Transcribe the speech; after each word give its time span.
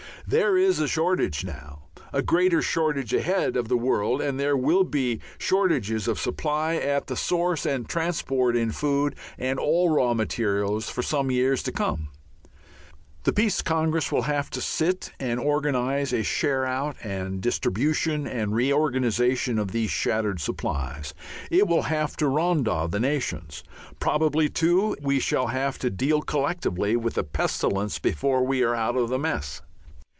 There 0.27 0.55
is 0.55 0.79
a 0.79 0.87
shortage 0.87 1.43
now, 1.43 1.87
a 2.13 2.21
greater 2.21 2.61
shortage 2.61 3.13
ahead 3.13 3.57
of 3.57 3.67
the 3.67 3.75
world, 3.75 4.21
and 4.21 4.39
there 4.39 4.55
will 4.55 4.85
be 4.85 5.19
shortages 5.37 6.07
of 6.07 6.21
supply 6.21 6.75
at 6.75 7.07
the 7.07 7.17
source 7.17 7.65
and 7.65 7.89
transport 7.89 8.55
in 8.55 8.71
food 8.71 9.15
and 9.37 9.59
all 9.59 9.89
raw 9.89 10.13
materials 10.13 10.87
for 10.87 11.01
some 11.01 11.31
years 11.31 11.61
to 11.63 11.73
come. 11.73 12.07
The 13.23 13.33
Peace 13.33 13.61
Congress 13.61 14.09
will 14.09 14.21
have 14.21 14.49
to 14.51 14.61
sit 14.61 15.11
and 15.19 15.37
organize 15.37 16.13
a 16.13 16.23
share 16.23 16.65
out 16.65 16.95
and 17.03 17.41
distribution 17.41 18.25
and 18.25 18.55
reorganization 18.55 19.59
of 19.59 19.71
these 19.73 19.89
shattered 19.89 20.39
supplies. 20.39 21.13
It 21.49 21.67
will 21.67 21.81
have 21.81 22.15
to 22.17 22.25
Rhondda 22.25 22.87
the 22.89 23.01
nations. 23.01 23.65
Probably, 23.99 24.47
too, 24.47 24.95
we 25.01 25.19
shall 25.19 25.47
have 25.47 25.77
to 25.79 25.89
deal 25.89 26.21
collectively 26.21 26.95
with 26.95 27.17
a 27.17 27.23
pestilence 27.23 27.99
before 27.99 28.45
we 28.45 28.63
are 28.63 28.75
out 28.75 28.95
of 28.95 29.09
the 29.09 29.19
mess. 29.19 29.61